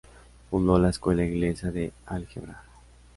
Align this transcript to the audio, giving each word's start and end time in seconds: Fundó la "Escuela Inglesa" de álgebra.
Fundó 0.49 0.79
la 0.79 0.89
"Escuela 0.89 1.23
Inglesa" 1.23 1.69
de 1.69 1.93
álgebra. 2.07 2.63